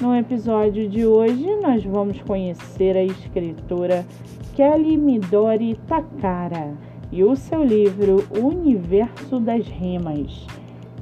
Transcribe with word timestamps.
No 0.00 0.16
episódio 0.16 0.88
de 0.88 1.06
hoje, 1.06 1.54
nós 1.56 1.84
vamos 1.84 2.20
conhecer 2.22 2.96
a 2.96 3.04
escritora 3.04 4.04
Kelly 4.56 4.96
Midori 4.96 5.78
Takara 5.86 6.72
e 7.12 7.22
o 7.22 7.36
seu 7.36 7.62
livro 7.62 8.24
O 8.36 8.48
Universo 8.48 9.38
das 9.38 9.66
Rimas. 9.68 10.46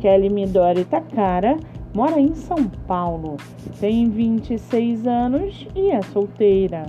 Kelly 0.00 0.30
Midori 0.30 0.84
Takara 0.84 1.58
mora 1.94 2.18
em 2.18 2.34
São 2.34 2.64
Paulo, 2.86 3.36
tem 3.78 4.08
26 4.08 5.06
anos 5.06 5.68
e 5.76 5.90
é 5.90 6.02
solteira. 6.02 6.86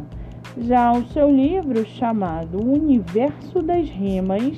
Já 0.57 0.91
o 0.93 1.05
seu 1.09 1.29
livro, 1.29 1.85
chamado 1.85 2.59
O 2.59 2.73
Universo 2.73 3.61
das 3.61 3.87
Rimas, 3.89 4.57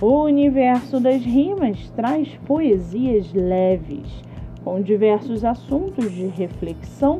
o 0.00 0.22
Universo 0.24 1.00
das 1.00 1.22
Rimas 1.22 1.90
traz 1.96 2.28
poesias 2.46 3.32
leves 3.32 4.22
com 4.64 4.80
diversos 4.80 5.44
assuntos 5.44 6.10
de 6.12 6.26
reflexão, 6.26 7.18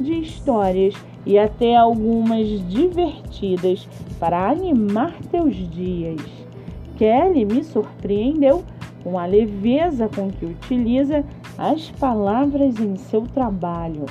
de 0.00 0.12
histórias 0.12 0.94
e 1.24 1.38
até 1.38 1.76
algumas 1.76 2.46
divertidas 2.68 3.88
para 4.18 4.50
animar 4.50 5.14
teus 5.30 5.54
dias. 5.70 6.20
Kelly 6.96 7.44
me 7.44 7.62
surpreendeu 7.64 8.62
com 9.02 9.18
a 9.18 9.26
leveza 9.26 10.08
com 10.08 10.30
que 10.30 10.44
utiliza 10.44 11.24
as 11.58 11.90
palavras 11.90 12.78
em 12.78 12.96
seu 12.96 13.22
trabalho. 13.22 14.06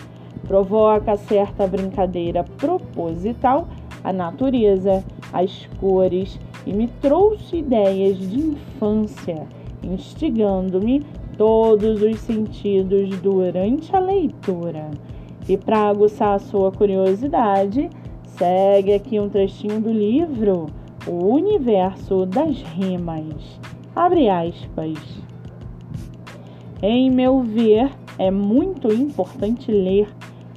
Provoca 0.48 1.16
certa 1.16 1.68
brincadeira 1.68 2.44
proposital 2.58 3.68
à 4.04 4.12
natureza, 4.12 5.04
às 5.32 5.68
cores 5.80 6.40
e 6.66 6.74
me 6.74 6.88
trouxe 6.88 7.58
ideias 7.58 8.18
de 8.18 8.40
infância, 8.40 9.48
instigando-me 9.84 11.06
todos 11.38 12.02
os 12.02 12.20
sentidos 12.20 13.10
durante 13.20 13.96
a 13.96 14.00
leitura. 14.00 14.92
E 15.48 15.58
para 15.58 15.90
aguçar 15.90 16.36
a 16.36 16.40
sua 16.40 16.72
curiosidade, 16.72 17.90
segue 18.24 18.94
aqui 18.94 19.20
um 19.20 19.30
trechinho 19.30 19.82
do 19.82 19.92
livro 19.92 20.68
O 21.08 21.34
Universo 21.34 22.26
das 22.26 22.62
Rimas. 22.62 23.60
Abre 23.96 24.30
aspas. 24.30 24.98
Em 26.82 27.12
meu 27.12 27.42
ver, 27.42 27.92
é 28.18 28.32
muito 28.32 28.92
importante 28.92 29.72
ler 29.72 30.08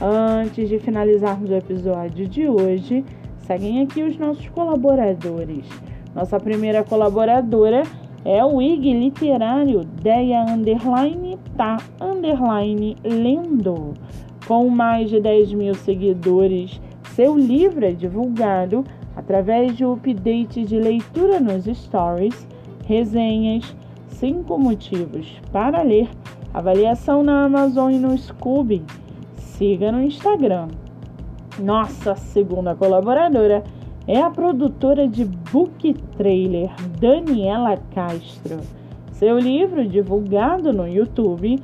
Antes 0.00 0.70
de 0.70 0.78
finalizarmos 0.78 1.50
o 1.50 1.54
episódio 1.54 2.26
de 2.26 2.48
hoje, 2.48 3.04
seguem 3.40 3.82
aqui 3.82 4.02
os 4.02 4.16
nossos 4.16 4.48
colaboradores. 4.48 5.66
Nossa 6.14 6.40
primeira 6.40 6.82
colaboradora 6.82 7.82
é 8.26 8.44
o 8.44 8.60
IG 8.60 8.92
Literário 8.92 9.84
Deia 10.02 10.42
Underline 10.42 11.38
Tá 11.56 11.76
Underline 12.00 12.96
Lendo. 13.04 13.94
Com 14.48 14.68
mais 14.68 15.08
de 15.10 15.20
10 15.20 15.52
mil 15.52 15.74
seguidores, 15.74 16.80
seu 17.14 17.38
livro 17.38 17.86
é 17.86 17.92
divulgado 17.92 18.84
através 19.14 19.76
de 19.76 19.84
update 19.84 20.64
de 20.64 20.76
leitura 20.76 21.38
nos 21.38 21.66
stories, 21.66 22.48
resenhas, 22.84 23.76
cinco 24.08 24.58
motivos 24.58 25.40
para 25.52 25.82
ler, 25.82 26.08
avaliação 26.52 27.22
na 27.22 27.44
Amazon 27.44 27.92
e 27.92 27.98
no 27.98 28.18
Scooby. 28.18 28.82
Siga 29.36 29.92
no 29.92 30.02
Instagram. 30.02 30.66
Nossa 31.60 32.16
segunda 32.16 32.74
colaboradora 32.74 33.62
é 34.06 34.20
a 34.20 34.30
produtora 34.30 35.08
de 35.08 35.24
book 35.24 35.92
trailer 36.16 36.70
Daniela 37.00 37.76
Castro. 37.92 38.60
Seu 39.12 39.38
livro 39.38 39.86
divulgado 39.86 40.72
no 40.72 40.86
YouTube, 40.86 41.58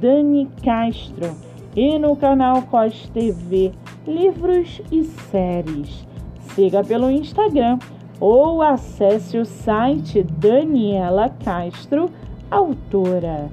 Dani 0.00 0.48
Castro 0.62 1.36
e 1.76 1.98
no 1.98 2.16
canal 2.16 2.62
COS 2.62 3.08
TV 3.10 3.70
Livros 4.06 4.82
e 4.90 5.04
Séries. 5.04 6.06
Siga 6.40 6.82
pelo 6.82 7.10
Instagram 7.10 7.78
ou 8.18 8.60
acesse 8.60 9.38
o 9.38 9.44
site 9.44 10.22
Daniela 10.22 11.28
Castro, 11.44 12.10
autora. 12.50 13.50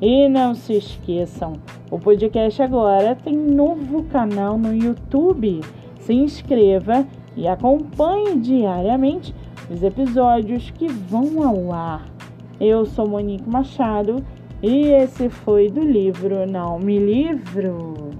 E 0.00 0.28
não 0.28 0.54
se 0.54 0.74
esqueçam, 0.74 1.54
o 1.90 1.98
podcast 1.98 2.60
agora 2.60 3.14
tem 3.14 3.36
novo 3.36 4.02
canal 4.04 4.58
no 4.58 4.74
YouTube. 4.74 5.60
Se 6.00 6.12
inscreva 6.12 7.06
e 7.36 7.48
acompanhe 7.48 8.38
diariamente 8.38 9.34
os 9.70 9.82
episódios 9.82 10.70
que 10.70 10.88
vão 10.88 11.42
ao 11.42 11.72
ar. 11.72 12.06
Eu 12.60 12.86
sou 12.86 13.08
Monique 13.08 13.48
Machado 13.48 14.24
e 14.62 14.86
esse 14.86 15.28
foi 15.28 15.68
do 15.68 15.80
livro 15.80 16.46
Não 16.46 16.78
Me 16.78 16.98
Livro. 16.98 18.13